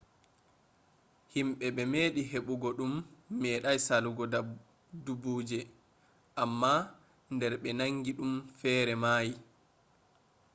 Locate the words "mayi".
9.03-9.33